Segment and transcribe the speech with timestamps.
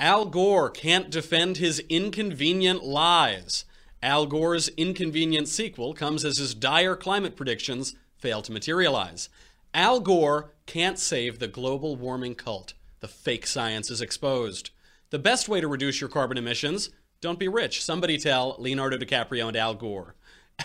[0.00, 3.66] Al Gore can't defend his inconvenient lies.
[4.02, 9.28] Al Gore's inconvenient sequel comes as his dire climate predictions fail to materialize.
[9.74, 12.72] Al Gore can't save the global warming cult.
[13.00, 14.70] The fake science is exposed.
[15.10, 16.88] The best way to reduce your carbon emissions
[17.20, 17.84] don't be rich.
[17.84, 20.14] Somebody tell Leonardo DiCaprio and Al Gore.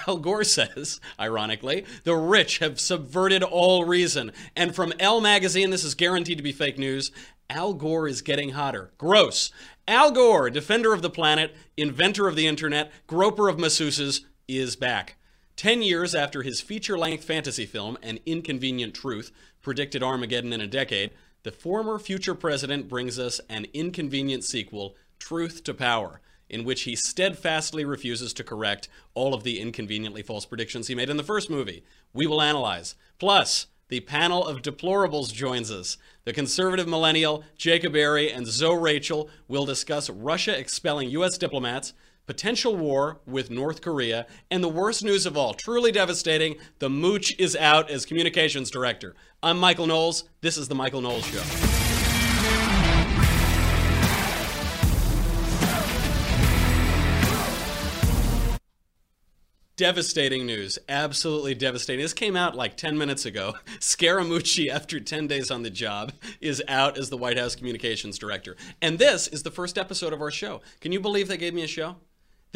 [0.08, 4.32] Al Gore says, ironically, the rich have subverted all reason.
[4.56, 7.12] And from Elle magazine, this is guaranteed to be fake news.
[7.50, 8.92] Al Gore is getting hotter.
[8.98, 9.52] Gross.
[9.88, 15.18] Al Gore, defender of the planet, inventor of the internet, groper of masseuses, is back.
[15.56, 20.68] Ten years after his feature length fantasy film, An Inconvenient Truth, predicted Armageddon in a
[20.68, 21.12] decade,
[21.44, 26.96] the former future president brings us an inconvenient sequel, Truth to Power, in which he
[26.96, 31.50] steadfastly refuses to correct all of the inconveniently false predictions he made in the first
[31.50, 31.84] movie.
[32.14, 32.96] We will analyze.
[33.18, 35.98] Plus, the panel of deplorables joins us.
[36.24, 41.38] The conservative millennial, Jacob Airey, and Zo Rachel will discuss Russia expelling U.S.
[41.38, 41.94] diplomats,
[42.26, 47.38] potential war with North Korea, and the worst news of all, truly devastating, the mooch
[47.38, 49.16] is out as communications director.
[49.44, 50.24] I'm Michael Knowles.
[50.42, 51.85] This is The Michael Knowles Show.
[59.78, 60.80] Devastating news.
[60.88, 62.02] Absolutely devastating.
[62.02, 63.56] This came out like 10 minutes ago.
[63.80, 68.56] Scaramucci, after 10 days on the job, is out as the White House communications director.
[68.82, 70.62] And this is the first episode of our show.
[70.80, 71.98] Can you believe they gave me a show?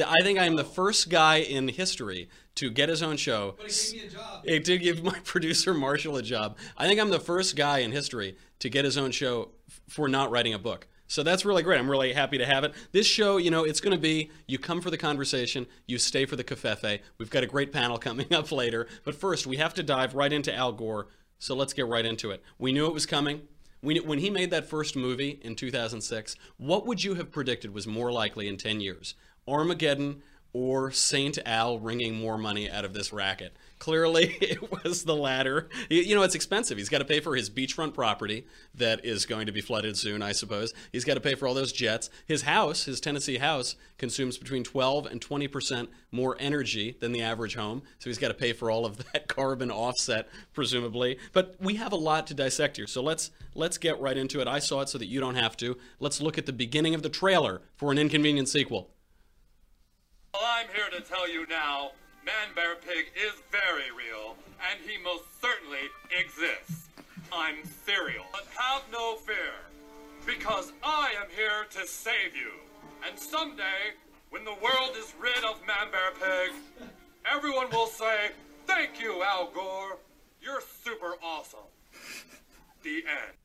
[0.01, 3.55] I think I am the first guy in history to get his own show.
[3.57, 4.43] But he gave me a job.
[4.45, 6.57] It did give my producer Marshall a job.
[6.77, 10.07] I think I'm the first guy in history to get his own show f- for
[10.07, 10.87] not writing a book.
[11.09, 11.79] So that's really great.
[11.79, 12.75] I'm really happy to have it.
[12.91, 16.25] This show, you know, it's going to be you come for the conversation, you stay
[16.25, 16.99] for the covfefe.
[17.17, 18.87] We've got a great panel coming up later.
[19.03, 21.07] But first, we have to dive right into Al Gore.
[21.39, 22.43] So let's get right into it.
[22.59, 23.41] We knew it was coming.
[23.81, 28.11] When he made that first movie in 2006, what would you have predicted was more
[28.11, 29.15] likely in 10 years?
[29.47, 30.21] Armageddon
[30.53, 33.55] or Saint Al wringing more money out of this racket?
[33.79, 35.69] Clearly, it was the latter.
[35.89, 36.77] You know, it's expensive.
[36.77, 38.45] He's got to pay for his beachfront property
[38.75, 40.73] that is going to be flooded soon, I suppose.
[40.91, 42.09] He's got to pay for all those jets.
[42.25, 47.21] His house, his Tennessee house, consumes between 12 and 20 percent more energy than the
[47.21, 47.81] average home.
[47.99, 51.17] So he's got to pay for all of that carbon offset, presumably.
[51.33, 52.87] But we have a lot to dissect here.
[52.87, 54.47] So let's let's get right into it.
[54.47, 55.77] I saw it so that you don't have to.
[55.99, 58.89] Let's look at the beginning of the trailer for an inconvenient sequel.
[60.33, 61.91] Well, I'm here to tell you now,
[62.29, 64.35] Man Bear Pig is very real,
[64.69, 66.87] and he most certainly exists.
[67.33, 68.25] I'm cereal.
[68.31, 69.57] But have no fear,
[70.27, 72.51] because I am here to save you.
[73.07, 73.97] And someday,
[74.29, 76.53] when the world is rid of Man Bear Pig,
[77.25, 78.29] everyone will say,
[78.67, 79.97] Thank you, Al Gore.
[80.39, 81.71] You're super awesome.
[82.83, 83.38] The end.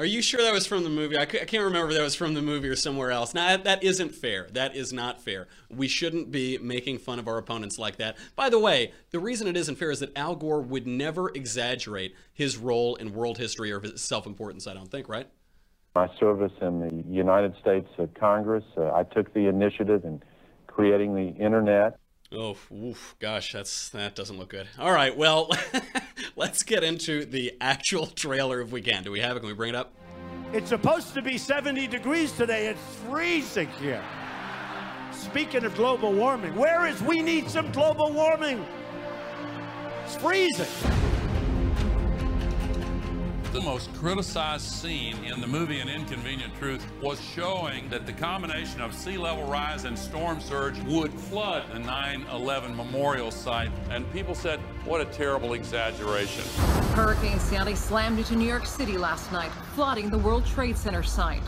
[0.00, 1.18] Are you sure that was from the movie?
[1.18, 3.34] I, c- I can't remember if that was from the movie or somewhere else.
[3.34, 4.48] Now, that, that isn't fair.
[4.50, 5.46] That is not fair.
[5.68, 8.16] We shouldn't be making fun of our opponents like that.
[8.34, 12.14] By the way, the reason it isn't fair is that Al Gore would never exaggerate
[12.32, 15.28] his role in world history or his self importance, I don't think, right?
[15.94, 20.22] My service in the United States uh, Congress, uh, I took the initiative in
[20.66, 21.98] creating the internet.
[22.32, 24.68] Oh, oof, gosh, that's that doesn't look good.
[24.78, 25.50] All right, well,
[26.36, 29.02] let's get into the actual trailer if we can.
[29.02, 29.40] Do we have it?
[29.40, 29.92] Can we bring it up?
[30.52, 32.66] It's supposed to be 70 degrees today.
[32.66, 34.02] It's freezing here.
[35.12, 38.64] Speaking of global warming, where is we need some global warming?
[40.04, 41.09] It's freezing.
[43.52, 48.80] The most criticized scene in the movie An Inconvenient Truth was showing that the combination
[48.80, 53.72] of sea level rise and storm surge would flood the 9 11 memorial site.
[53.90, 56.44] And people said, what a terrible exaggeration.
[56.94, 61.42] Hurricane Sandy slammed into New York City last night, flooding the World Trade Center site.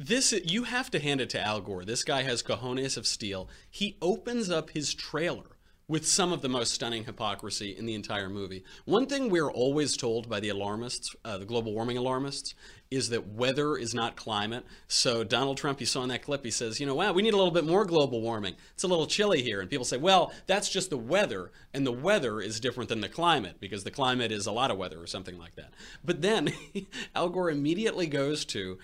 [0.00, 1.84] This you have to hand it to Al Gore.
[1.84, 3.48] This guy has cojones of steel.
[3.70, 5.55] He opens up his trailer
[5.88, 8.64] with some of the most stunning hypocrisy in the entire movie.
[8.86, 12.54] One thing we're always told by the alarmists, uh, the global warming alarmists,
[12.90, 14.64] is that weather is not climate.
[14.88, 17.34] So Donald Trump, you saw in that clip, he says, you know, wow, we need
[17.34, 18.54] a little bit more global warming.
[18.74, 19.60] It's a little chilly here.
[19.60, 23.08] And people say, well, that's just the weather, and the weather is different than the
[23.08, 25.72] climate because the climate is a lot of weather or something like that.
[26.04, 26.52] But then
[27.14, 28.78] Al Gore immediately goes to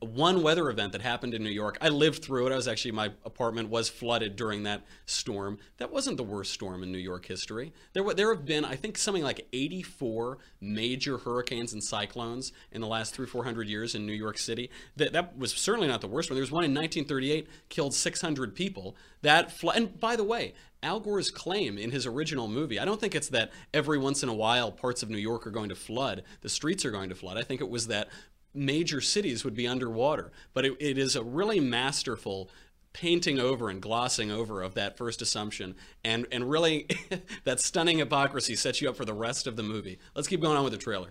[0.00, 1.76] one weather event that happened in New York.
[1.80, 2.52] I lived through it.
[2.52, 5.58] I was actually my apartment was flooded during that storm.
[5.76, 7.72] That wasn't the worst storm in New York history.
[7.92, 12.80] There were there have been I think something like 84 major hurricanes and cyclones in
[12.80, 14.70] the last 3 400 years in New York City.
[14.96, 16.36] That that was certainly not the worst one.
[16.36, 18.96] There was one in 1938 killed 600 people.
[19.20, 23.00] That fl- and by the way, Al Gore's claim in his original movie, I don't
[23.00, 25.74] think it's that every once in a while parts of New York are going to
[25.74, 27.38] flood, the streets are going to flood.
[27.38, 28.08] I think it was that
[28.54, 30.32] major cities would be underwater.
[30.52, 32.50] But it, it is a really masterful
[32.92, 35.74] painting over and glossing over of that first assumption
[36.04, 36.86] and and really
[37.44, 40.56] that stunning hypocrisy sets you up for the rest of the movie let's keep going
[40.56, 41.10] on with the trailer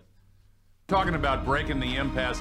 [0.90, 2.40] Talking about breaking the impasse,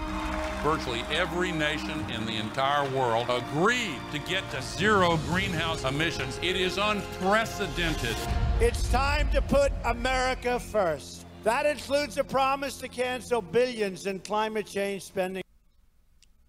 [0.64, 6.40] virtually every nation in the entire world agreed to get to zero greenhouse emissions.
[6.43, 8.16] It is unprecedented.
[8.60, 11.22] It's time to put America first.
[11.44, 15.43] That includes a promise to cancel billions in climate change spending.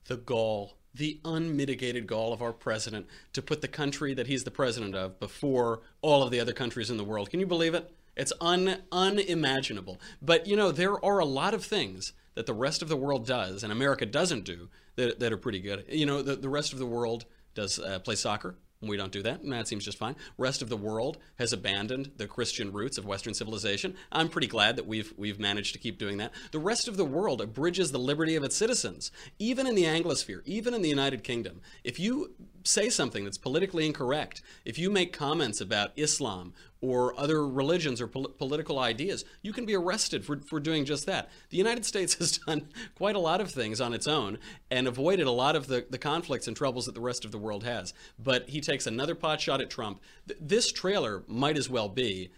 [0.06, 4.52] the gall, the unmitigated gall of our president to put the country that he's the
[4.52, 7.32] president of before all of the other countries in the world.
[7.32, 7.92] Can you believe it?
[8.16, 10.00] It's un, unimaginable.
[10.22, 13.26] But you know, there are a lot of things that the rest of the world
[13.26, 15.86] does and America doesn't do that, that are pretty good.
[15.90, 17.26] You know, the, the rest of the world
[17.56, 18.58] does uh, play soccer.
[18.84, 20.16] We don't do that, and that seems just fine.
[20.38, 23.96] Rest of the world has abandoned the Christian roots of Western civilization.
[24.12, 26.34] I'm pretty glad that we've we've managed to keep doing that.
[26.52, 30.42] The rest of the world abridges the liberty of its citizens, even in the Anglosphere,
[30.46, 31.62] even in the United Kingdom.
[31.84, 32.34] If you
[32.64, 38.08] say something that's politically incorrect, if you make comments about Islam or other religions or
[38.08, 41.30] pol- political ideas, you can be arrested for, for doing just that.
[41.50, 44.38] The United States has done quite a lot of things on its own
[44.70, 47.38] and avoided a lot of the, the conflicts and troubles that the rest of the
[47.38, 47.94] world has.
[48.20, 50.02] But he takes another pot shot at Trump.
[50.28, 52.32] Th- this trailer might as well be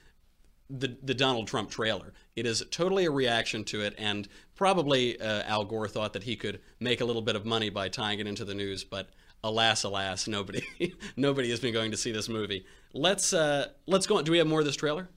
[0.69, 2.13] the, the Donald Trump trailer.
[2.35, 6.35] It is totally a reaction to it, and probably uh, Al Gore thought that he
[6.35, 9.09] could make a little bit of money by tying it into the news, but
[9.45, 10.63] alas, alas, nobody
[11.15, 12.65] nobody has been going to see this movie.
[12.93, 14.23] Let's uh, let's go on.
[14.23, 15.07] Do we have more of this trailer?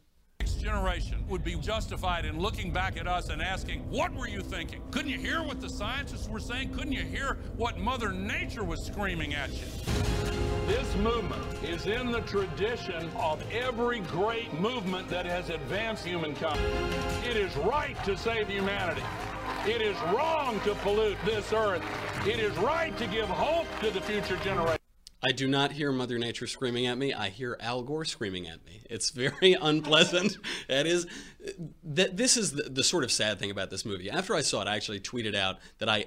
[0.41, 4.41] Next generation would be justified in looking back at us and asking, What were you
[4.41, 4.83] thinking?
[4.91, 6.75] Couldn't you hear what the scientists were saying?
[6.75, 9.67] Couldn't you hear what Mother Nature was screaming at you?
[10.67, 16.61] This movement is in the tradition of every great movement that has advanced humankind.
[17.25, 19.03] It is right to save humanity.
[19.67, 21.83] It is wrong to pollute this earth.
[22.27, 24.79] It is right to give hope to the future generation.
[25.23, 27.15] I do not hear Mother Nature screaming at me.
[27.15, 28.83] I hear Al Gore screaming at me.
[28.91, 30.37] It's very unpleasant.
[30.69, 31.07] That is,
[31.83, 34.11] that this is the, the sort of sad thing about this movie.
[34.11, 36.07] After I saw it, I actually tweeted out that I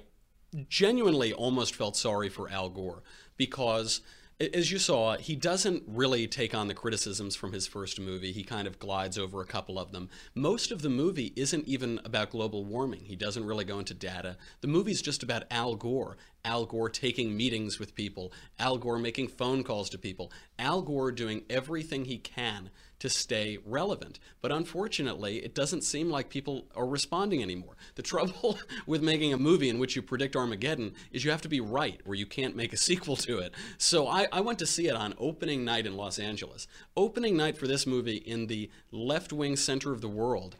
[0.69, 3.03] genuinely almost felt sorry for Al Gore
[3.37, 4.01] because
[4.41, 8.31] as you saw, he doesn't really take on the criticisms from his first movie.
[8.31, 10.09] He kind of glides over a couple of them.
[10.33, 13.01] Most of the movie isn't even about global warming.
[13.05, 14.37] He doesn't really go into data.
[14.61, 16.17] The movie's just about Al Gore.
[16.43, 21.11] Al Gore taking meetings with people, Al Gore making phone calls to people, Al Gore
[21.11, 22.69] doing everything he can
[23.01, 24.19] to stay relevant.
[24.41, 27.75] But unfortunately, it doesn't seem like people are responding anymore.
[27.95, 31.49] The trouble with making a movie in which you predict Armageddon is you have to
[31.49, 33.53] be right, or you can't make a sequel to it.
[33.79, 36.67] So I, I went to see it on opening night in Los Angeles.
[36.95, 40.55] Opening night for this movie in the left wing center of the world.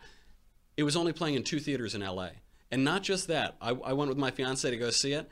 [0.77, 2.29] It was only playing in two theaters in LA.
[2.71, 5.29] And not just that, I, I went with my fiance to go see it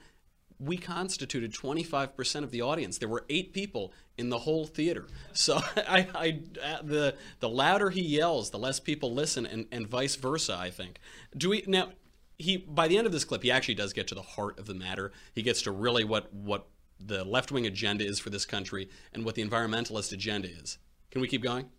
[0.60, 2.98] we constituted 25% of the audience.
[2.98, 5.08] There were eight people in the whole theater.
[5.34, 6.40] So I, I,
[6.84, 10.58] the the louder he yells, the less people listen, and, and vice versa.
[10.60, 11.00] I think.
[11.36, 11.90] Do we now?
[12.38, 14.66] He by the end of this clip, he actually does get to the heart of
[14.66, 15.12] the matter.
[15.34, 16.68] He gets to really what what
[17.00, 20.78] the left wing agenda is for this country and what the environmentalist agenda is.
[21.12, 21.70] Can we keep going?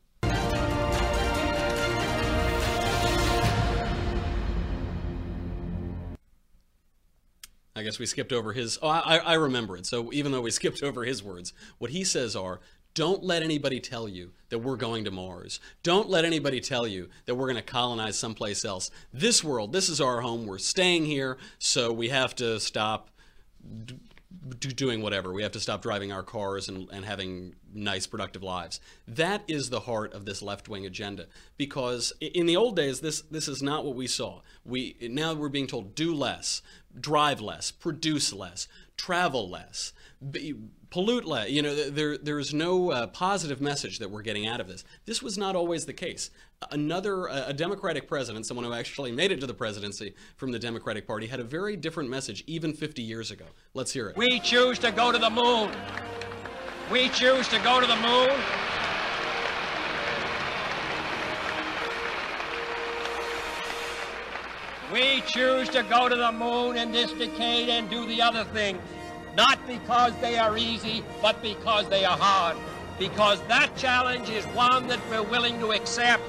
[7.75, 8.79] I guess we skipped over his.
[8.83, 9.87] Oh, I, I remember it.
[9.87, 12.61] So even though we skipped over his words, what he says are
[12.95, 15.61] don't let anybody tell you that we're going to Mars.
[15.85, 18.91] Don't let anybody tell you that we're going to colonize someplace else.
[19.13, 20.45] This world, this is our home.
[20.45, 23.11] We're staying here, so we have to stop
[24.59, 25.33] doing whatever.
[25.33, 28.81] We have to stop driving our cars and, and having nice, productive lives.
[29.07, 31.27] That is the heart of this left-wing agenda.
[31.57, 34.41] Because in the old days, this this is not what we saw.
[34.65, 36.63] We now we're being told do less,
[36.99, 38.69] drive less, produce less,
[39.01, 39.95] travel less,
[40.91, 41.49] pollute less.
[41.49, 44.85] You know, there there's no uh, positive message that we're getting out of this.
[45.07, 46.31] This was not always the case.
[46.71, 51.07] Another a Democratic president, someone who actually made it to the presidency from the Democratic
[51.07, 53.47] Party, had a very different message even 50 years ago.
[53.73, 54.17] Let's hear it.
[54.19, 55.71] We choose to go to the moon.
[56.93, 58.70] We choose to go to the moon.
[64.93, 68.77] We choose to go to the moon in this decade and do the other thing,
[69.37, 72.57] not because they are easy, but because they are hard.
[72.99, 76.25] Because that challenge is one that we're willing to accept,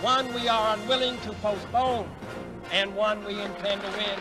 [0.00, 2.08] one we are unwilling to postpone,
[2.72, 4.18] and one we intend to win.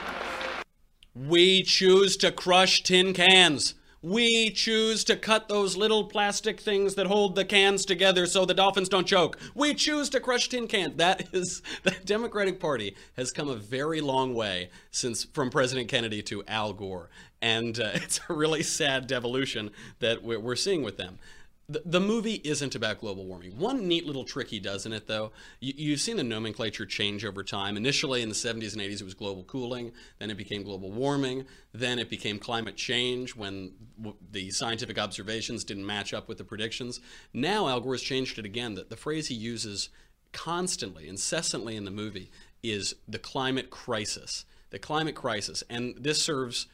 [1.15, 3.75] We choose to crush tin cans.
[4.03, 8.55] We choose to cut those little plastic things that hold the cans together so the
[8.55, 9.37] dolphins don't choke.
[9.53, 10.95] We choose to crush tin cans.
[10.95, 16.23] That is, the Democratic Party has come a very long way since from President Kennedy
[16.23, 17.11] to Al Gore.
[17.43, 21.19] And uh, it's a really sad devolution that we're, we're seeing with them
[21.85, 23.57] the, movie isn't about global warming.
[23.57, 27.23] One neat little trick he does in it, though, you, you've seen the nomenclature change
[27.25, 27.77] over time.
[27.77, 29.91] Initially, in the 70s and 80s, it was global cooling.
[30.19, 31.45] Then it became global warming.
[31.73, 33.73] Then it became climate change when
[34.31, 36.99] the scientific observations didn't match up with the predictions.
[37.33, 38.75] Now, Al Gore's changed it again.
[38.75, 39.89] That the phrase he uses
[40.33, 42.31] constantly, incessantly in the movie
[42.63, 44.45] is the climate crisis.
[44.69, 45.63] The climate crisis.
[45.69, 46.67] And this serves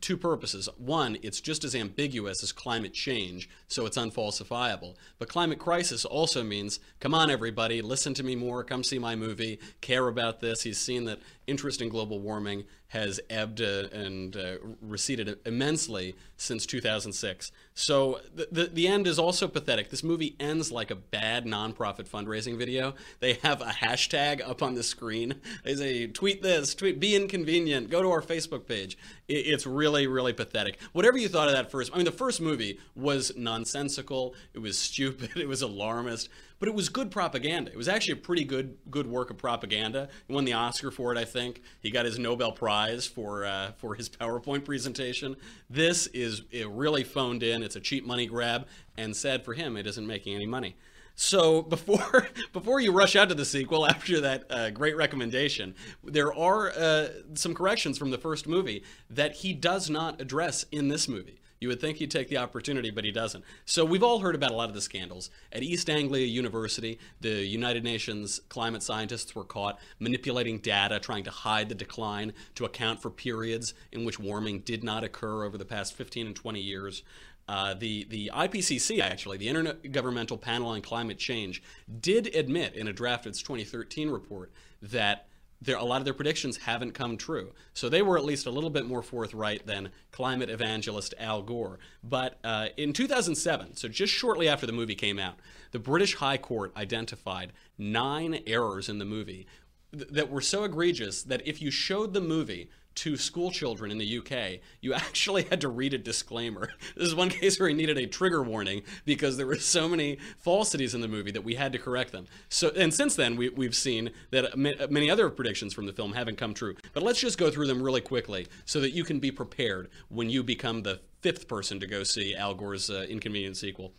[0.00, 0.68] two purposes.
[0.76, 4.94] One, it's just as ambiguous as climate change, so it's unfalsifiable.
[5.18, 9.16] But climate crisis also means, come on, everybody, listen to me more, come see my
[9.16, 10.62] movie, care about this.
[10.62, 16.64] He's seen that interest in global warming has ebbed uh, and uh, receded immensely since
[16.64, 17.50] 2006.
[17.74, 19.90] So the, the, the end is also pathetic.
[19.90, 22.94] This movie ends like a bad nonprofit fundraising video.
[23.18, 25.34] They have a hashtag up on the screen.
[25.64, 28.96] They say, tweet this, tweet, be inconvenient, go to our Facebook page.
[29.26, 30.78] It, it's really, really pathetic.
[30.92, 34.78] Whatever you thought of that first, I mean, the first movie was nonsensical, it was
[34.78, 36.28] stupid, it was alarmist
[36.64, 37.70] but it was good propaganda.
[37.70, 40.08] It was actually a pretty good good work of propaganda.
[40.26, 41.60] He won the Oscar for it, I think.
[41.78, 45.36] He got his Nobel Prize for uh, for his PowerPoint presentation.
[45.68, 47.62] This is really phoned in.
[47.62, 48.66] It's a cheap money grab,
[48.96, 50.74] and sad for him, it isn't making any money.
[51.14, 56.32] So before before you rush out to the sequel after that uh, great recommendation, there
[56.32, 61.08] are uh, some corrections from the first movie that he does not address in this
[61.08, 61.42] movie.
[61.60, 63.44] You would think he'd take the opportunity, but he doesn't.
[63.64, 65.30] So we've all heard about a lot of the scandals.
[65.52, 71.30] At East Anglia University, the United Nations climate scientists were caught manipulating data, trying to
[71.30, 75.64] hide the decline to account for periods in which warming did not occur over the
[75.64, 77.02] past 15 and 20 years.
[77.46, 81.62] Uh, the the IPCC actually, the Intergovernmental Panel on Climate Change,
[82.00, 85.28] did admit in a draft of its 2013 report that
[85.66, 87.52] a lot of their predictions haven't come true.
[87.72, 91.78] So they were at least a little bit more forthright than climate evangelist Al Gore.
[92.02, 95.36] But uh, in 2007, so just shortly after the movie came out,
[95.72, 99.46] the British High Court identified nine errors in the movie
[99.92, 103.98] th- that were so egregious that if you showed the movie to school children in
[103.98, 106.70] the UK, you actually had to read a disclaimer.
[106.96, 110.18] This is one case where he needed a trigger warning because there were so many
[110.38, 112.26] falsities in the movie that we had to correct them.
[112.48, 116.36] So, and since then, we, we've seen that many other predictions from the film haven't
[116.36, 116.76] come true.
[116.92, 120.30] But let's just go through them really quickly so that you can be prepared when
[120.30, 123.92] you become the fifth person to go see Al Gore's uh, Inconvenient sequel.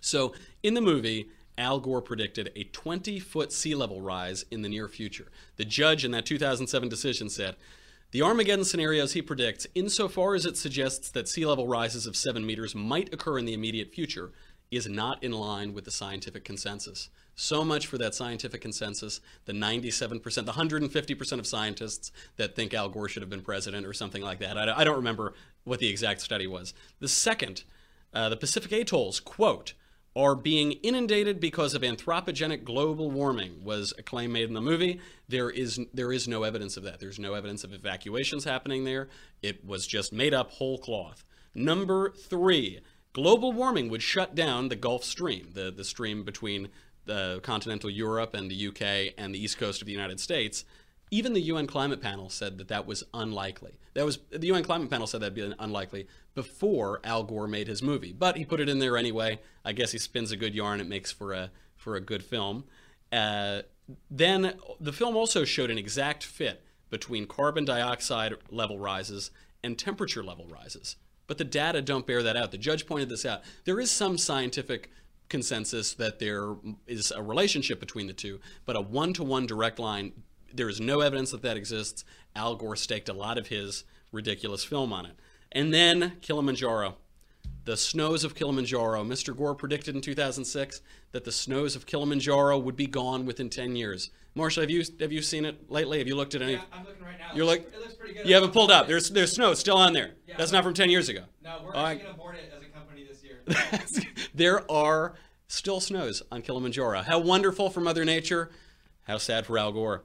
[0.00, 4.68] So, in the movie, Al Gore predicted a 20 foot sea level rise in the
[4.68, 5.26] near future.
[5.56, 7.56] The judge in that 2007 decision said,
[8.10, 12.44] the Armageddon scenarios he predicts, insofar as it suggests that sea level rises of 7
[12.44, 14.32] meters might occur in the immediate future,
[14.70, 17.10] is not in line with the scientific consensus.
[17.34, 22.88] So much for that scientific consensus, the 97%, the 150% of scientists that think Al
[22.88, 24.58] Gore should have been president or something like that.
[24.58, 25.34] I don't remember
[25.64, 26.74] what the exact study was.
[26.98, 27.64] The second,
[28.12, 29.74] uh, the Pacific Atolls, quote,
[30.18, 35.00] are being inundated because of anthropogenic global warming was a claim made in the movie.
[35.28, 36.98] There is there is no evidence of that.
[36.98, 39.08] There's no evidence of evacuations happening there.
[39.42, 41.24] It was just made up whole cloth.
[41.54, 42.80] Number 3
[43.12, 46.68] global warming would shut down the gulf stream the the stream between
[47.04, 50.64] the continental Europe and the UK and the east coast of the United States
[51.10, 53.78] even the UN climate panel said that that was unlikely.
[53.94, 57.82] That was the UN climate panel said that'd be unlikely before Al Gore made his
[57.82, 59.40] movie, but he put it in there anyway.
[59.64, 60.80] I guess he spins a good yarn.
[60.80, 62.64] It makes for a for a good film.
[63.10, 63.62] Uh,
[64.10, 69.30] then the film also showed an exact fit between carbon dioxide level rises
[69.62, 70.96] and temperature level rises.
[71.26, 72.50] But the data don't bear that out.
[72.50, 73.42] The judge pointed this out.
[73.64, 74.90] There is some scientific
[75.28, 76.54] consensus that there
[76.86, 80.12] is a relationship between the two, but a one to one direct line
[80.52, 82.04] there is no evidence that that exists.
[82.34, 85.16] Al Gore staked a lot of his ridiculous film on it.
[85.52, 86.96] And then Kilimanjaro.
[87.64, 89.04] The snows of Kilimanjaro.
[89.04, 89.36] Mr.
[89.36, 90.80] Gore predicted in 2006
[91.12, 94.10] that the snows of Kilimanjaro would be gone within 10 years.
[94.36, 95.98] Marsha, have you have you seen it lately?
[95.98, 96.54] Have you looked at any?
[96.54, 97.30] Yeah, I'm looking right now.
[97.34, 98.26] You're like, it looks pretty good.
[98.26, 98.86] You haven't pulled up.
[98.86, 100.12] There's there's snow still on there.
[100.26, 101.24] Yeah, That's not from 10 years ago.
[101.42, 104.04] No, we're actually going to board it as a company this year.
[104.34, 105.14] there are
[105.48, 107.02] still snows on Kilimanjaro.
[107.02, 108.50] How wonderful for Mother Nature.
[109.06, 110.04] How sad for Al Gore.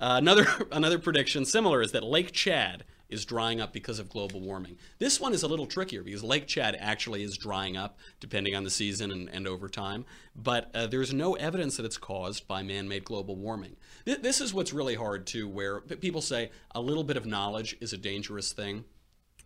[0.00, 4.40] Uh, another another prediction similar is that Lake Chad is drying up because of global
[4.40, 4.78] warming.
[5.00, 8.62] This one is a little trickier because Lake Chad actually is drying up depending on
[8.62, 10.04] the season and, and over time,
[10.36, 13.76] but uh, there's no evidence that it's caused by man-made global warming.
[14.04, 17.76] Th- this is what's really hard too, where people say a little bit of knowledge
[17.80, 18.84] is a dangerous thing.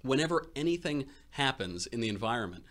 [0.02, 2.62] whenever anything happens in the environment,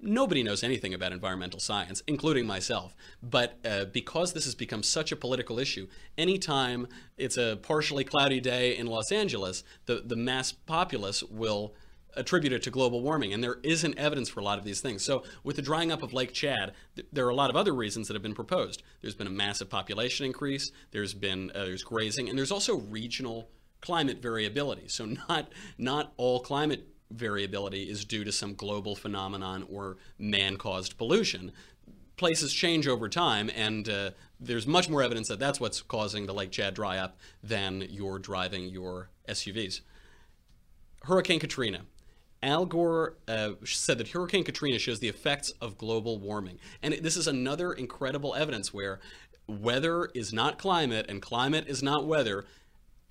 [0.00, 2.94] nobody knows anything about environmental science, including myself.
[3.22, 6.86] But uh, because this has become such a political issue, anytime
[7.16, 11.74] it's a partially cloudy day in Los Angeles, the, the mass populace will
[12.14, 13.32] attribute it to global warming.
[13.32, 15.02] And there isn't evidence for a lot of these things.
[15.02, 17.74] So with the drying up of Lake Chad, th- there are a lot of other
[17.74, 18.82] reasons that have been proposed.
[19.00, 23.48] There's been a massive population increase, there's been uh, there's grazing, and there's also regional
[23.80, 24.88] climate variability.
[24.88, 31.52] So not not all climate variability is due to some global phenomenon or man-caused pollution.
[32.16, 36.34] Places change over time, and uh, there's much more evidence that that's what's causing the
[36.34, 39.80] Lake Chad dry up than you're driving your SUVs.
[41.04, 41.82] Hurricane Katrina.
[42.42, 46.58] Al Gore uh, said that Hurricane Katrina shows the effects of global warming.
[46.82, 49.00] And this is another incredible evidence where
[49.46, 52.44] weather is not climate and climate is not weather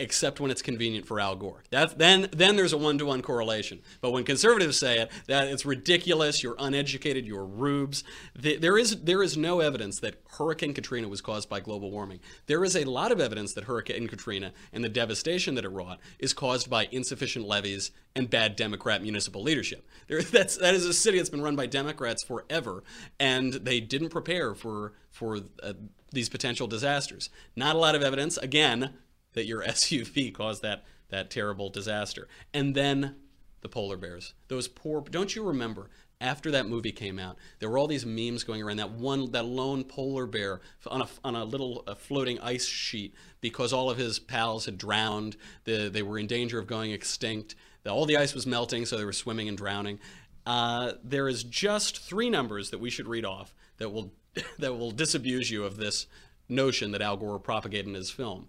[0.02, 1.62] except when it's convenient for Al Gore.
[1.70, 3.80] Then, then there's a one-to-one correlation.
[4.00, 8.02] But when conservatives say it, that it's ridiculous, you're uneducated, you're rubes.
[8.34, 12.18] The, there is there is no evidence that Hurricane Katrina was caused by global warming.
[12.46, 16.00] There is a lot of evidence that Hurricane Katrina and the devastation that it wrought
[16.18, 19.86] is caused by insufficient levees and bad Democrat municipal leadership.
[20.08, 22.82] There, that's that is a city that's been run by Democrats forever,
[23.20, 25.74] and they didn't prepare for for uh,
[26.10, 27.30] these potential disasters.
[27.54, 28.36] Not a lot of evidence.
[28.36, 28.94] Again,
[29.34, 32.26] that your SUV caused that that terrible disaster.
[32.54, 33.16] And then
[33.60, 34.34] the polar bears.
[34.48, 35.90] Those poor don't you remember
[36.22, 39.44] after that movie came out, there were all these memes going around that one that
[39.44, 44.20] lone polar bear on a, on a little floating ice sheet because all of his
[44.20, 45.36] pals had drowned.
[45.64, 47.56] The, they were in danger of going extinct.
[47.82, 49.98] The, all the ice was melting, so they were swimming and drowning.
[50.46, 54.12] Uh, there is just three numbers that we should read off that will
[54.58, 56.06] that will disabuse you of this
[56.48, 58.46] notion that Al Gore propagated in his film.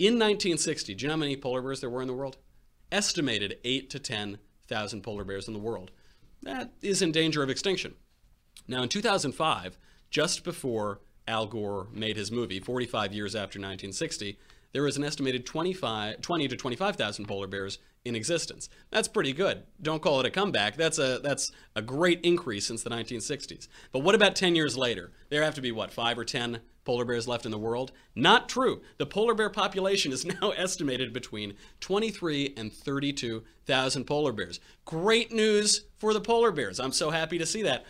[0.00, 2.38] In 1960, do you know how many polar bears there were in the world?
[2.90, 5.90] Estimated 8 to 10,000 polar bears in the world.
[6.40, 7.92] That is in danger of extinction.
[8.66, 9.76] Now, in 2005,
[10.08, 14.38] just before Al Gore made his movie, 45 years after 1960,
[14.72, 18.70] there was an estimated 25, 20 to 25,000 polar bears in existence.
[18.90, 19.64] That's pretty good.
[19.82, 20.76] Don't call it a comeback.
[20.76, 23.68] That's a that's a great increase since the 1960s.
[23.92, 25.12] But what about 10 years later?
[25.28, 27.92] There have to be what, 5 or 10 polar bears left in the world?
[28.14, 28.82] Not true.
[28.98, 34.60] The polar bear population is now estimated between 23 and 32,000 polar bears.
[34.84, 36.80] Great news for the polar bears.
[36.80, 37.84] I'm so happy to see that.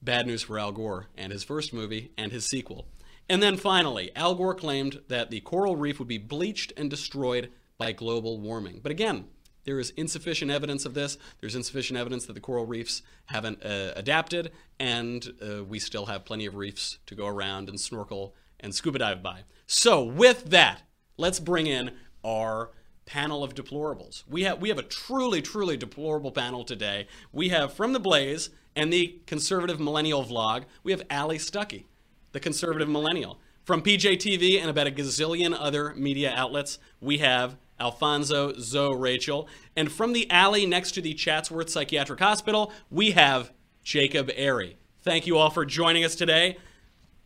[0.00, 2.86] Bad news for Al Gore and his first movie and his sequel.
[3.28, 7.50] And then finally, Al Gore claimed that the coral reef would be bleached and destroyed
[7.78, 8.80] by global warming.
[8.82, 9.26] But again,
[9.64, 11.18] there is insufficient evidence of this.
[11.40, 16.24] There's insufficient evidence that the coral reefs haven't uh, adapted, and uh, we still have
[16.24, 19.40] plenty of reefs to go around and snorkel and scuba dive by.
[19.66, 20.82] So, with that,
[21.16, 21.92] let's bring in
[22.24, 22.70] our
[23.06, 24.24] panel of deplorables.
[24.28, 27.06] We have we have a truly truly deplorable panel today.
[27.32, 30.64] We have from the Blaze and the conservative millennial vlog.
[30.82, 31.84] We have Allie Stuckey,
[32.32, 33.40] the conservative millennial.
[33.64, 39.48] From PJTV and about a gazillion other media outlets, we have Alfonso, Zo, Rachel.
[39.74, 44.76] And from the alley next to the Chatsworth Psychiatric Hospital, we have Jacob Airey.
[45.02, 46.58] Thank you all for joining us today.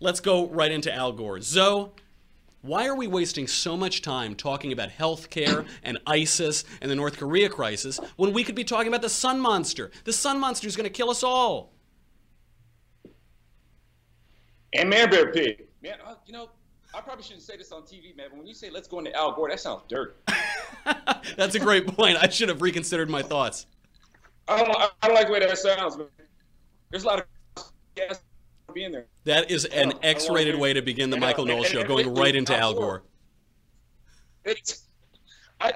[0.00, 1.42] Let's go right into Al Gore.
[1.42, 1.92] Zo,
[2.62, 6.96] why are we wasting so much time talking about health care and ISIS and the
[6.96, 9.90] North Korea crisis when we could be talking about the sun monster?
[10.04, 11.74] The sun monster is going to kill us all.
[14.72, 15.66] And Man Bear Pig.
[15.82, 16.48] Man, uh, you know,
[16.96, 19.14] I probably shouldn't say this on TV, man, but when you say let's go into
[19.14, 20.12] Al Gore, that sounds dirty.
[21.36, 22.16] That's a great point.
[22.16, 23.66] I should have reconsidered my thoughts.
[24.48, 26.06] I don't, I don't like the way that sounds, man.
[26.90, 28.22] There's a lot of gas
[28.72, 29.04] being there.
[29.24, 32.56] That is an X rated way to begin the Michael Knowles show, going right into
[32.56, 33.02] Al Gore.
[34.46, 34.86] It's,
[35.60, 35.74] I,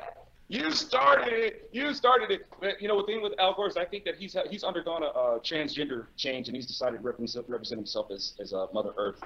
[0.49, 1.69] you started it.
[1.71, 2.47] You started it.
[2.61, 5.03] But, you know, the thing with Al Gore is I think that he's he's undergone
[5.03, 8.93] a, a transgender change and he's decided to represent, represent himself as, as a Mother
[8.97, 9.21] Earth.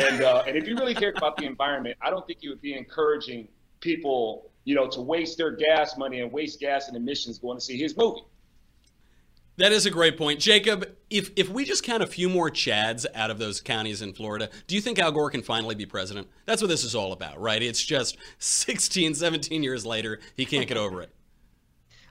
[0.00, 2.62] And uh, and if you really cared about the environment, I don't think you would
[2.62, 3.48] be encouraging
[3.80, 7.64] people, you know, to waste their gas money and waste gas and emissions going to
[7.64, 8.22] see his movie.
[9.56, 10.40] That is a great point.
[10.40, 14.14] Jacob, if, if we just count a few more Chads out of those counties in
[14.14, 16.28] Florida, do you think Al Gore can finally be president?
[16.46, 17.62] That's what this is all about, right?
[17.62, 21.14] It's just 16, 17 years later, he can't get over it.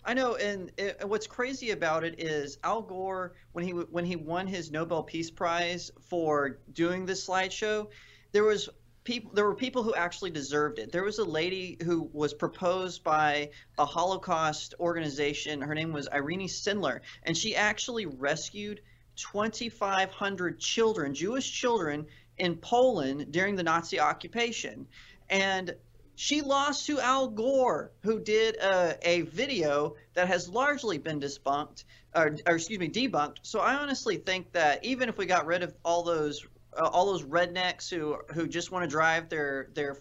[0.09, 4.15] I know, and it, what's crazy about it is Al Gore, when he when he
[4.15, 7.89] won his Nobel Peace Prize for doing this slideshow,
[8.31, 8.69] there was
[9.03, 10.91] people there were people who actually deserved it.
[10.91, 15.61] There was a lady who was proposed by a Holocaust organization.
[15.61, 18.81] Her name was Irene Sendler, and she actually rescued
[19.15, 22.07] 2,500 children, Jewish children,
[22.39, 24.87] in Poland during the Nazi occupation.
[25.29, 25.75] And
[26.21, 31.85] She lost to Al Gore, who did a, a video that has largely been debunked,
[32.13, 33.37] or, or, excuse me, debunked.
[33.43, 36.45] So I honestly think that even if we got rid of all those
[36.77, 39.95] uh, all those rednecks who who just want to drive their their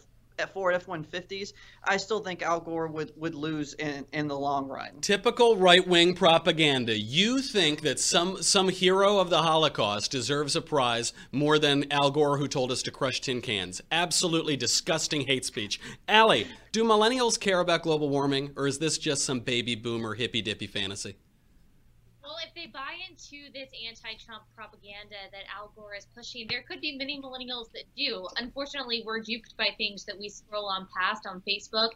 [0.46, 1.52] Ford F-150s,
[1.84, 5.00] I still think Al Gore would, would lose in, in the long run.
[5.00, 6.98] Typical right-wing propaganda.
[6.98, 12.10] You think that some some hero of the Holocaust deserves a prize more than Al
[12.10, 13.80] Gore who told us to crush tin cans.
[13.90, 15.80] Absolutely disgusting hate speech.
[16.08, 20.66] Allie, do millennials care about global warming or is this just some baby boomer hippy-dippy
[20.66, 21.16] fantasy?
[22.46, 26.96] If they buy into this anti-Trump propaganda that Al Gore is pushing, there could be
[26.96, 28.28] many millennials that do.
[28.36, 31.90] Unfortunately, we're duped by things that we scroll on past on Facebook.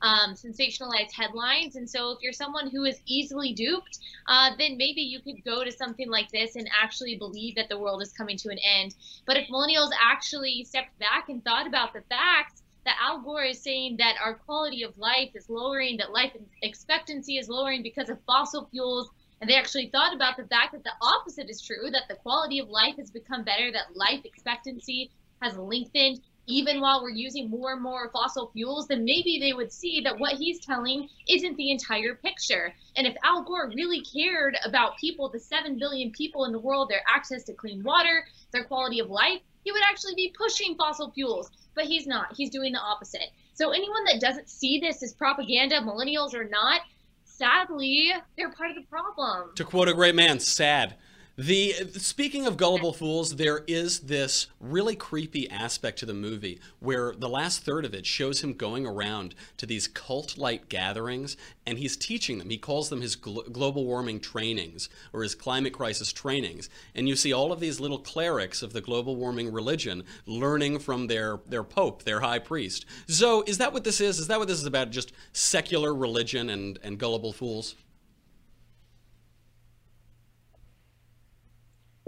[0.00, 1.74] Um, sensationalized headlines.
[1.74, 5.64] And so, if you're someone who is easily duped, uh, then maybe you could go
[5.64, 8.94] to something like this and actually believe that the world is coming to an end.
[9.26, 13.60] But if millennials actually stepped back and thought about the facts, that Al Gore is
[13.60, 16.32] saying that our quality of life is lowering, that life
[16.62, 20.84] expectancy is lowering because of fossil fuels, and they actually thought about the fact that
[20.84, 25.10] the opposite is true, that the quality of life has become better, that life expectancy
[25.40, 29.70] has lengthened even while we're using more and more fossil fuels, then maybe they would
[29.70, 32.74] see that what he's telling isn't the entire picture.
[32.96, 36.88] And if Al Gore really cared about people, the 7 billion people in the world,
[36.88, 41.10] their access to clean water, their quality of life, he would actually be pushing fossil
[41.10, 41.50] fuels.
[41.74, 42.34] But he's not.
[42.34, 43.30] He's doing the opposite.
[43.52, 46.80] So anyone that doesn't see this as propaganda, millennials or not,
[47.38, 49.50] sadly, they're part of the problem.
[49.54, 50.96] To quote a great man, sad.
[51.40, 57.14] The speaking of gullible fools, there is this really creepy aspect to the movie where
[57.16, 61.96] the last third of it shows him going around to these cult-like gatherings and he's
[61.96, 62.50] teaching them.
[62.50, 66.68] He calls them his gl- global warming trainings or his climate crisis trainings.
[66.96, 71.06] And you see all of these little clerics of the global warming religion learning from
[71.06, 72.84] their their pope, their high priest.
[73.06, 74.18] So, is that what this is?
[74.18, 74.90] Is that what this is about?
[74.90, 77.76] Just secular religion and and gullible fools?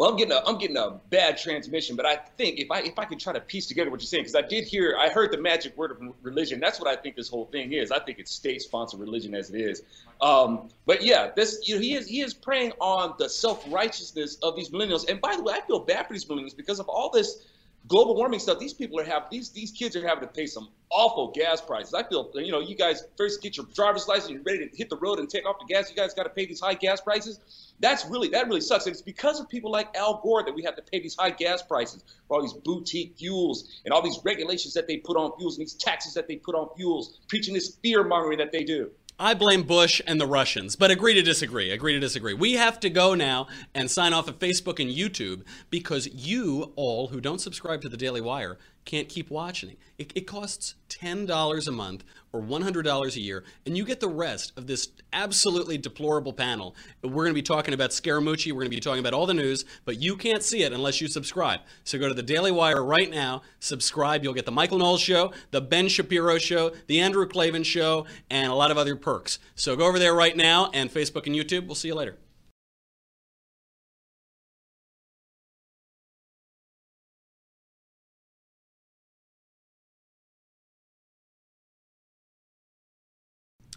[0.01, 2.99] Well, I'm getting a I'm getting a bad transmission, but I think if I if
[2.99, 5.31] I could try to piece together what you're saying, because I did hear I heard
[5.31, 6.59] the magic word of religion.
[6.59, 7.93] That's what I think this whole thing is.
[7.93, 9.83] I think it's state-sponsored religion as it is.
[10.23, 14.57] Um, but yeah, this you know he is he is preying on the self-righteousness of
[14.57, 15.07] these millennials.
[15.07, 17.45] And by the way, I feel bad for these millennials because of all this
[17.89, 20.69] global warming stuff, these people are having these these kids are having to pay some
[20.91, 21.95] awful gas prices.
[21.95, 24.91] I feel you know you guys first get your driver's license, you're ready to hit
[24.91, 25.91] the road and take off the gas.
[25.91, 27.41] You guys got to pay these high gas prices.
[27.81, 28.87] That's really that really sucks.
[28.87, 31.31] And it's because of people like Al Gore that we have to pay these high
[31.31, 35.37] gas prices for all these boutique fuels and all these regulations that they put on
[35.39, 38.65] fuels and these taxes that they put on fuels, preaching this fear mongering that they
[38.65, 38.91] do.
[39.23, 41.73] I blame Bush and the Russians, but agree to disagree.
[41.73, 42.33] Agree to disagree.
[42.33, 47.09] We have to go now and sign off of Facebook and YouTube because you all
[47.09, 48.57] who don't subscribe to the Daily Wire
[48.91, 49.77] can't keep watching.
[49.99, 54.53] It, it costs $10 a month or $100 a year, and you get the rest
[54.57, 56.75] of this absolutely deplorable panel.
[57.01, 59.35] We're going to be talking about Scaramucci, we're going to be talking about all the
[59.35, 61.61] news, but you can't see it unless you subscribe.
[61.85, 64.25] So go to the Daily Wire right now, subscribe.
[64.25, 68.51] You'll get the Michael Knowles Show, the Ben Shapiro Show, the Andrew Klavan Show, and
[68.51, 69.39] a lot of other perks.
[69.55, 71.67] So go over there right now and Facebook and YouTube.
[71.67, 72.17] We'll see you later.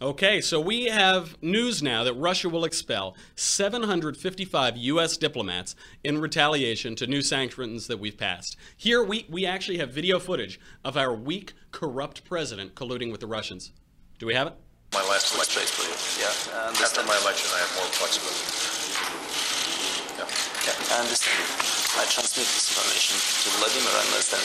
[0.03, 5.15] Okay, so we have news now that Russia will expel 755 U.S.
[5.15, 8.57] diplomats in retaliation to new sanctions that we've passed.
[8.75, 13.27] Here, we, we actually have video footage of our weak, corrupt president colluding with the
[13.27, 13.71] Russians.
[14.19, 14.55] Do we have it?
[14.91, 15.63] My last election,
[16.19, 18.43] Yeah, After my election, I have more flexibility.
[20.19, 20.27] Yeah.
[20.67, 21.47] yeah, I understand.
[21.95, 24.43] I transmit this information to Vladimir and understand.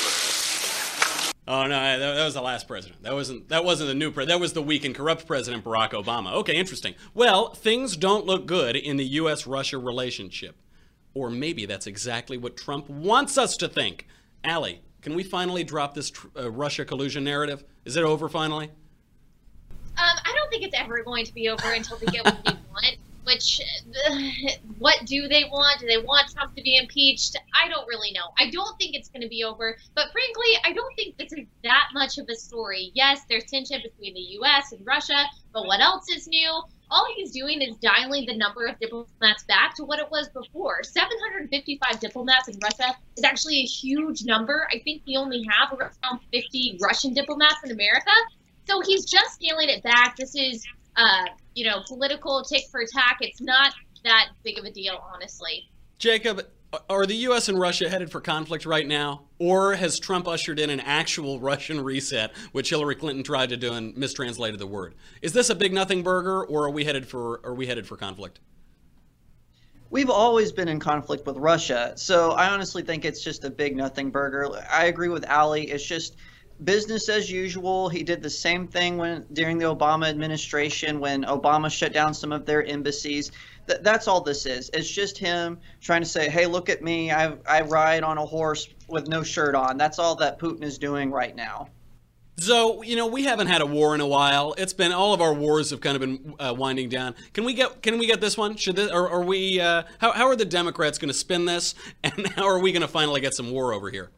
[1.51, 3.03] Oh no, that, that, was the last president.
[3.05, 4.37] That wasn't that wasn't the new president.
[4.37, 6.35] That was the weak and corrupt president Barack Obama.
[6.35, 6.95] Okay, interesting.
[7.15, 10.57] Well, things don't look good in the U.S.-Russia relationship,
[11.15, 14.07] or maybe that's exactly what Trump wants us to think.
[14.45, 17.65] Allie, can we finally drop this uh, Russia collusion narrative?
[17.87, 18.67] Is it over finally?
[19.71, 22.27] Um, I don't think it's ever going to be over until we get
[23.29, 23.61] which
[24.79, 25.81] what do they want?
[25.81, 27.37] Do they want Trump to be impeached?
[27.55, 28.33] I don't really know.
[28.39, 31.89] I don't think it's going to be over, but frankly, I don't think is that
[31.93, 32.91] much of a story.
[32.95, 34.73] Yes, there's tension between the U.S.
[34.73, 36.63] and Russia, but what else is new?
[36.91, 40.83] All he's doing is dialing the number of diplomats back to what it was before.
[40.83, 44.67] 755 diplomats in Russia is actually a huge number.
[44.73, 48.11] I think we only have around 50 Russian diplomats in America.
[48.67, 50.17] So he's just scaling it back.
[50.17, 50.65] This is
[50.97, 51.25] uh,
[51.59, 53.19] you know, political tick for tack.
[53.21, 55.69] It's not that big of a deal, honestly.
[55.99, 56.47] Jacob,
[56.89, 57.49] Are the U.S.
[57.49, 59.23] and Russia headed for conflict right now?
[59.41, 63.73] Or has Trump ushered in an actual Russian reset, which Hillary Clinton tried to do
[63.73, 64.95] and mistranslated the word?
[65.21, 67.97] Is this a big nothing burger, or are we headed for are we headed for
[67.97, 68.39] conflict?
[69.91, 73.75] We've always been in conflict with Russia, so I honestly think it's just a big
[73.75, 74.49] nothing burger.
[74.71, 75.71] I agree with Allie.
[75.71, 76.19] It's just
[76.65, 77.89] business as usual.
[77.89, 82.33] He did the same thing when during the Obama administration when Obama shut down some
[82.33, 83.31] of their embassies.
[83.67, 84.71] Th- that's all this is.
[84.73, 87.11] It's just him trying to say, "Hey, look at me.
[87.11, 90.79] I I ride on a horse with no shirt on." That's all that Putin is
[90.79, 91.69] doing right now.
[92.39, 94.55] So, you know, we haven't had a war in a while.
[94.57, 97.17] It's been all of our wars have kind of been uh, winding down.
[97.33, 98.57] Can we get can we get this one?
[98.57, 101.75] Should this, or are we uh, how how are the Democrats going to spin this
[102.05, 104.11] and how are we going to finally get some war over here?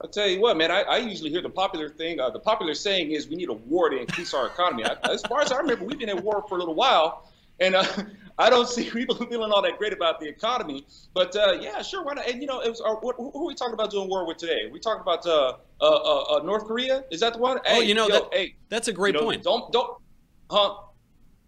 [0.00, 0.70] I'll tell you what, man.
[0.70, 2.20] I, I usually hear the popular thing.
[2.20, 4.84] Uh, the popular saying is we need a war to increase our economy.
[4.84, 7.30] I, as far as I remember, we've been at war for a little while,
[7.60, 7.84] and uh,
[8.38, 10.86] I don't see people feeling all that great about the economy.
[11.14, 12.28] But uh, yeah, sure, why not?
[12.28, 14.36] And you know, it was our, what, who are we talking about doing war with
[14.36, 14.68] today?
[14.70, 17.04] We talking about uh, uh, uh, uh, North Korea?
[17.10, 17.58] Is that the one?
[17.58, 19.42] Oh, hey, you know yo, that, hey, that's a great you know, point.
[19.42, 19.98] Don't don't,
[20.50, 20.74] huh?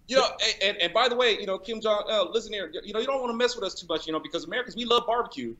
[0.09, 0.27] You know,
[0.61, 2.73] and, and by the way, you know, Kim Jong, uh, listen here.
[2.85, 4.75] You know, you don't want to mess with us too much, you know, because Americans
[4.75, 5.55] we love barbecue,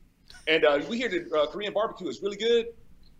[0.47, 2.67] and uh, we hear that uh, Korean barbecue is really good.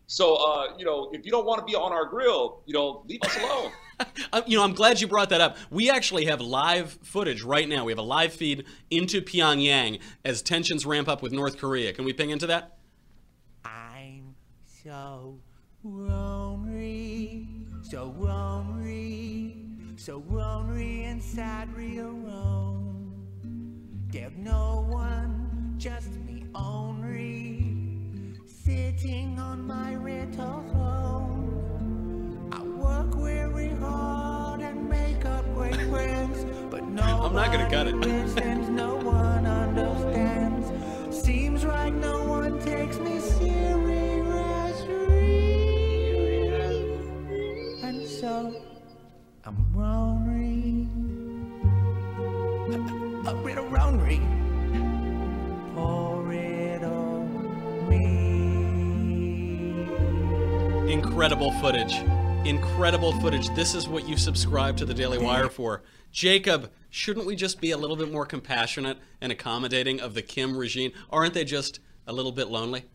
[0.07, 3.03] So, uh, you know, if you don't want to be on our grill, you know,
[3.07, 3.71] leave us alone.
[4.33, 5.57] Uh, you know, I'm glad you brought that up.
[5.69, 7.85] We actually have live footage right now.
[7.85, 11.93] We have a live feed into Pyongyang as tensions ramp up with North Korea.
[11.93, 12.79] Can we ping into that?
[13.63, 14.33] I'm
[14.65, 15.37] so
[15.83, 17.47] lonely,
[17.83, 19.55] so lonely,
[19.97, 23.13] so lonely inside real Rome.
[24.11, 26.90] There's no one, just me only,
[28.71, 29.95] sitting on my
[30.33, 31.27] throne.
[32.53, 37.87] I work very hard and make up great friends, but no I'm not gonna cut
[37.87, 39.00] it.
[61.11, 61.95] Incredible footage.
[62.45, 63.49] Incredible footage.
[63.53, 65.83] This is what you subscribe to the Daily Wire for.
[66.09, 70.55] Jacob, shouldn't we just be a little bit more compassionate and accommodating of the Kim
[70.55, 70.93] regime?
[71.09, 72.85] Aren't they just a little bit lonely?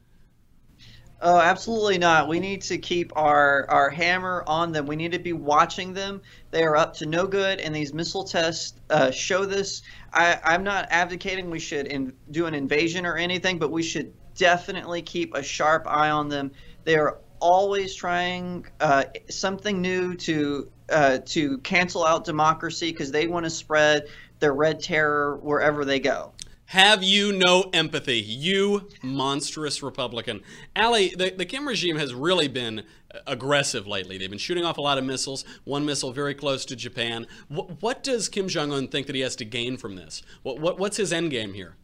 [1.21, 2.27] Oh, absolutely not.
[2.27, 4.87] We need to keep our, our hammer on them.
[4.87, 6.23] We need to be watching them.
[6.51, 9.83] They are up to no good, and these missile tests uh, show this.
[10.15, 14.15] I, I'm not advocating we should in, do an invasion or anything, but we should
[14.35, 16.51] definitely keep a sharp eye on them.
[16.85, 23.27] They are always trying uh, something new to uh, to cancel out democracy because they
[23.27, 24.07] want to spread
[24.39, 26.33] their red terror wherever they go.
[26.67, 30.43] Have you no empathy, you monstrous Republican?
[30.75, 32.83] Allie, the, the Kim regime has really been
[33.27, 34.19] aggressive lately.
[34.19, 37.29] They've been shooting off a lot of missiles, one missile very close to Japan.
[37.47, 40.23] What, what does Kim Jong un think that he has to gain from this?
[40.43, 41.77] What, what, what's his end game here?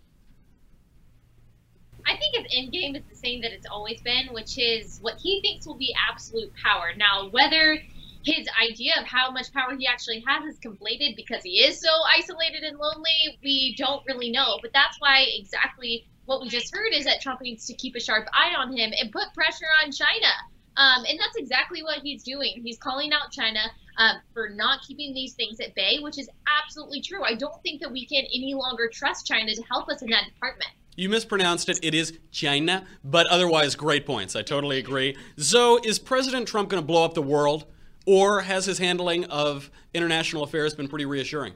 [2.06, 5.14] I think his end game is the same that it's always been, which is what
[5.22, 6.92] he thinks will be absolute power.
[6.96, 7.78] Now, whether
[8.24, 11.90] his idea of how much power he actually has is conflated because he is so
[12.16, 14.58] isolated and lonely, we don't really know.
[14.62, 18.00] But that's why exactly what we just heard is that Trump needs to keep a
[18.00, 20.30] sharp eye on him and put pressure on China.
[20.76, 22.62] Um, and that's exactly what he's doing.
[22.64, 23.60] He's calling out China
[23.98, 27.24] uh, for not keeping these things at bay, which is absolutely true.
[27.24, 30.24] I don't think that we can any longer trust China to help us in that
[30.32, 30.70] department.
[30.96, 31.78] You mispronounced it.
[31.82, 34.36] It is China, but otherwise, great points.
[34.36, 35.16] I totally agree.
[35.40, 37.64] Zo, is President Trump going to blow up the world,
[38.06, 41.54] or has his handling of international affairs been pretty reassuring?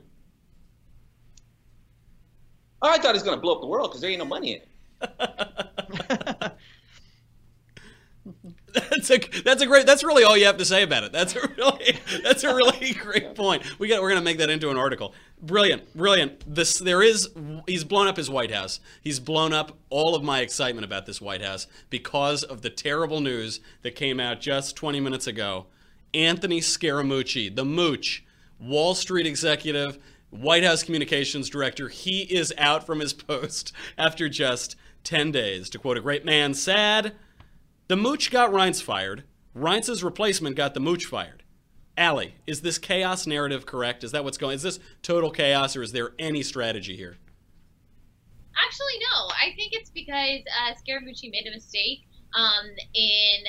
[2.81, 4.25] Oh, I thought he was going to blow up the world because there ain't no
[4.25, 4.61] money in
[5.03, 6.53] it.
[8.91, 11.13] That's a that's a great that's really all you have to say about it.
[11.13, 13.63] That's a really that's a really great point.
[13.79, 15.15] We got we're gonna make that into an article.
[15.41, 16.43] Brilliant, brilliant.
[16.53, 17.29] This there is
[17.67, 18.81] he's blown up his White House.
[19.01, 23.21] He's blown up all of my excitement about this White House because of the terrible
[23.21, 25.67] news that came out just 20 minutes ago.
[26.13, 28.25] Anthony Scaramucci, the Mooch,
[28.59, 29.99] Wall Street executive,
[30.31, 35.71] White House communications director, he is out from his post after just 10 days.
[35.71, 37.15] To quote a great man, sad.
[37.89, 39.25] The Mooch got Reince fired.
[39.57, 41.45] Reince's replacement got the Mooch fired.
[41.97, 44.05] Allie, is this chaos narrative correct?
[44.05, 44.55] Is that what's going?
[44.57, 47.17] Is this total chaos, or is there any strategy here?
[48.65, 49.29] Actually, no.
[49.29, 52.01] I think it's because uh, Scaramucci made a mistake
[52.35, 53.45] um, in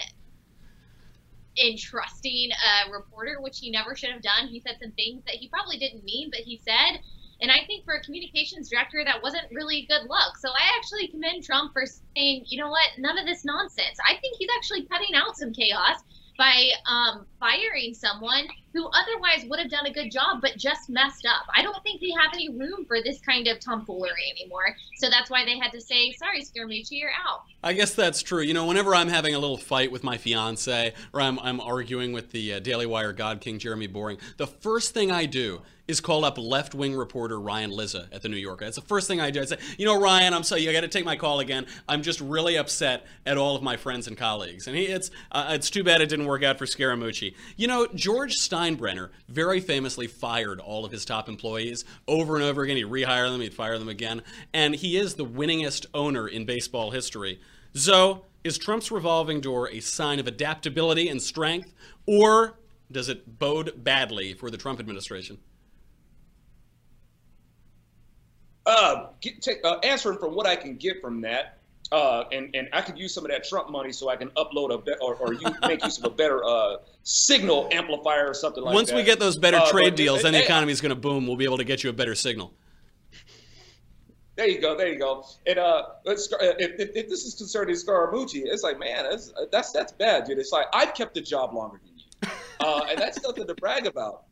[1.58, 4.48] in trusting a reporter, which he never should have done.
[4.48, 7.02] He said some things that he probably didn't mean, but he said.
[7.42, 10.38] And I think for a communications director, that wasn't really good luck.
[10.38, 13.98] So I actually commend Trump for saying, you know what, none of this nonsense.
[14.08, 16.02] I think he's actually cutting out some chaos
[16.38, 21.26] by um, firing someone who otherwise would have done a good job but just messed
[21.26, 21.48] up.
[21.56, 24.76] I don't think they have any room for this kind of tomfoolery anymore.
[24.98, 27.42] So that's why they had to say, sorry, Scaramucci, you're out.
[27.64, 28.42] I guess that's true.
[28.42, 32.14] You know, whenever I'm having a little fight with my fiance or I'm, I'm arguing
[32.14, 36.02] with the uh, Daily Wire God King Jeremy Boring, the first thing I do is
[36.02, 38.66] call up left wing reporter Ryan Lizza at the New Yorker.
[38.66, 39.42] That's the first thing I do.
[39.42, 41.66] I say, you know, Ryan, I'm sorry, you got to take my call again.
[41.88, 44.68] I'm just really upset at all of my friends and colleagues.
[44.68, 47.34] And he, it's uh, it's too bad it didn't work out for Scaramucci.
[47.56, 52.64] You know, George Steinbrenner very famously fired all of his top employees over and over
[52.64, 52.78] again.
[52.78, 54.22] He'd rehire them, he'd fire them again.
[54.54, 57.40] And he is the winningest owner in baseball history.
[57.74, 61.74] So, is Trump's revolving door a sign of adaptability and strength,
[62.06, 62.58] or
[62.92, 65.38] does it bode badly for the Trump administration?
[68.68, 71.58] Uh, get, take, uh, answering from what I can get from that,
[71.94, 74.74] uh, and and I could use some of that Trump money so I can upload
[74.74, 78.62] a be- or, or you make use of a better uh, signal amplifier or something
[78.62, 78.96] like Once that.
[78.96, 81.26] Once we get those better Uh, trade deals, then the economy is going to boom.
[81.26, 82.54] We'll be able to get you a better signal.
[84.36, 85.26] There you go, there you go.
[85.48, 89.72] And uh, uh, if, if, if this is concerning Scaramucci, it's like, man, that's that's
[89.72, 90.38] that's bad, dude.
[90.38, 93.88] It's like I've kept the job longer than you, uh, and that's nothing to brag
[93.88, 94.27] about.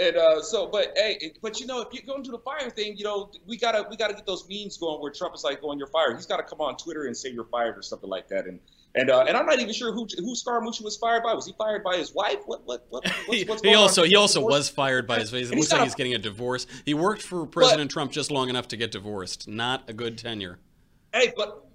[0.00, 2.96] And uh, so, but hey, but you know, if you go into the fire thing,
[2.96, 5.78] you know, we gotta we gotta get those memes going where Trump is like, "Going,
[5.78, 8.28] you're fired." He's got to come on Twitter and say you're fired or something like
[8.28, 8.46] that.
[8.46, 8.60] And
[8.94, 11.34] and uh, and I'm not even sure who who Scaramucci was fired by.
[11.34, 12.38] Was he fired by his wife?
[12.46, 13.04] What what what?
[13.26, 13.82] What's, what's He going on?
[13.82, 15.32] also he also was fired by his.
[15.32, 15.42] Wife.
[15.52, 16.66] It looks like a- he's getting a divorce.
[16.86, 19.48] He worked for President Trump just long enough to get divorced.
[19.48, 20.58] Not a good tenure.
[21.12, 21.66] Hey, but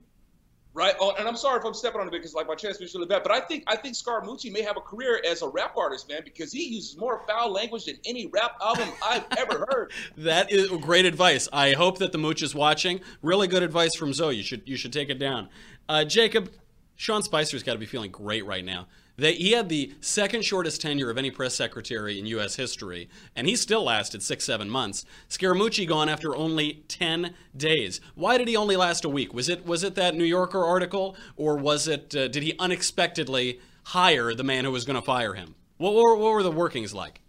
[0.76, 0.94] right.
[1.00, 3.08] Oh, and I'm sorry if I'm stepping on it because like my chest is really
[3.08, 3.24] bad.
[3.24, 6.22] But I think I think Scaramucci may have a career as a rap artist, man,
[6.24, 9.92] because he uses more foul language than any rap album I've ever heard.
[10.18, 11.48] That is great advice.
[11.52, 13.00] I hope that the mooch is watching.
[13.22, 14.30] Really good advice from Zo.
[14.30, 15.50] You should you should take it down.
[15.88, 16.52] Uh, Jacob,
[16.96, 18.88] Sean Spicer's got to be feeling great right now.
[19.18, 22.56] They, he had the second shortest tenure of any press secretary in U.S.
[22.56, 25.06] history, and he still lasted six, seven months.
[25.30, 28.02] Scaramucci gone after only ten days.
[28.16, 29.34] Why did he only last a week?
[29.34, 33.60] Was it was it that New Yorker article, or was it uh, did he unexpectedly
[33.86, 35.56] hire the man who was going to fire him?
[35.78, 37.22] What were, what were the workings like?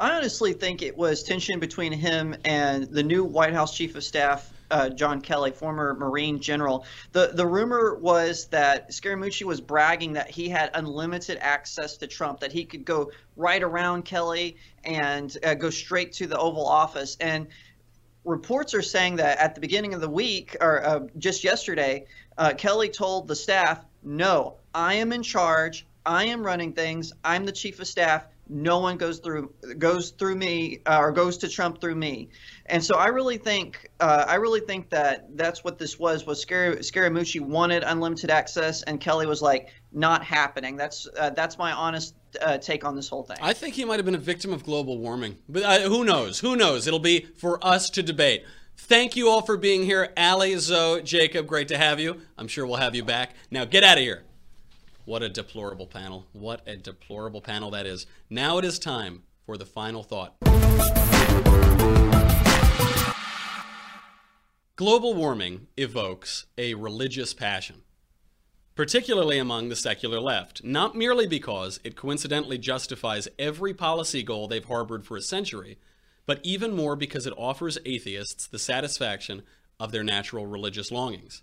[0.00, 4.04] I honestly think it was tension between him and the new White House Chief of
[4.04, 6.84] Staff, uh, John Kelly, former Marine general.
[7.12, 12.40] The the rumor was that Scaramucci was bragging that he had unlimited access to Trump,
[12.40, 17.16] that he could go right around Kelly and uh, go straight to the Oval Office.
[17.20, 17.48] And
[18.24, 22.52] reports are saying that at the beginning of the week, or uh, just yesterday, uh,
[22.56, 25.86] Kelly told the staff, "No, I am in charge.
[26.04, 27.12] I am running things.
[27.22, 28.24] I'm the chief of staff.
[28.48, 32.28] No one goes through goes through me uh, or goes to Trump through me."
[32.66, 36.26] And so I really think uh, I really think that that's what this was.
[36.26, 41.58] Was Scar- Scaramucci wanted unlimited access, and Kelly was like, "Not happening." That's uh, that's
[41.58, 43.38] my honest uh, take on this whole thing.
[43.40, 45.36] I think he might have been a victim of global warming.
[45.48, 46.40] But uh, who knows?
[46.40, 46.86] Who knows?
[46.86, 48.44] It'll be for us to debate.
[48.76, 50.12] Thank you all for being here.
[50.16, 52.20] Allie, Zo, Jacob, great to have you.
[52.38, 53.34] I'm sure we'll have you back.
[53.50, 54.22] Now get out of here.
[55.08, 56.26] What a deplorable panel.
[56.32, 58.04] What a deplorable panel that is.
[58.28, 60.34] Now it is time for the final thought.
[64.76, 67.84] Global warming evokes a religious passion
[68.74, 74.66] particularly among the secular left, not merely because it coincidentally justifies every policy goal they've
[74.66, 75.78] harbored for a century,
[76.26, 79.42] but even more because it offers atheists the satisfaction
[79.80, 81.42] of their natural religious longings.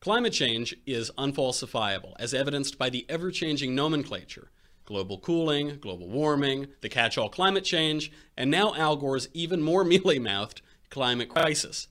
[0.00, 4.50] Climate change is unfalsifiable, as evidenced by the ever changing nomenclature
[4.84, 9.84] global cooling, global warming, the catch all climate change, and now Al Gore's even more
[9.84, 11.88] mealy mouthed climate crisis.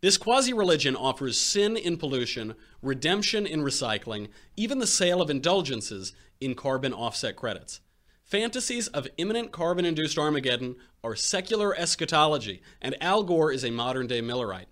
[0.00, 6.14] This quasi religion offers sin in pollution, redemption in recycling, even the sale of indulgences
[6.40, 7.80] in carbon offset credits.
[8.22, 14.06] Fantasies of imminent carbon induced Armageddon are secular eschatology, and Al Gore is a modern
[14.06, 14.68] day Millerite.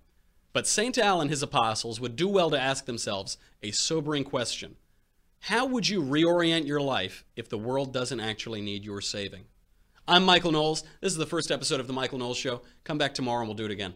[0.57, 0.97] But St.
[0.97, 4.75] Al and his apostles would do well to ask themselves a sobering question
[5.41, 9.43] How would you reorient your life if the world doesn't actually need your saving?
[10.07, 10.83] I'm Michael Knowles.
[10.99, 12.63] This is the first episode of The Michael Knowles Show.
[12.85, 13.93] Come back tomorrow and we'll do it again.